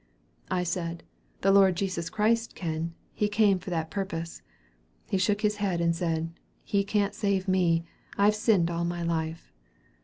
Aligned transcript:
"I 0.49 0.63
said, 0.63 1.03
'The 1.41 1.51
Lord 1.51 1.75
Jesus 1.77 2.09
Christ 2.09 2.55
can. 2.55 2.95
He 3.13 3.29
came 3.29 3.59
for 3.59 3.69
that 3.69 3.91
purpose.' 3.91 4.41
He 5.07 5.19
shook 5.19 5.41
his 5.41 5.57
head 5.57 5.79
and 5.79 5.95
said, 5.95 6.31
'He 6.63 6.83
can't 6.83 7.13
save 7.13 7.47
me; 7.47 7.83
I 8.17 8.25
have 8.25 8.35
sinned 8.35 8.71
all 8.71 8.83
my 8.83 9.03
life.' 9.03 9.53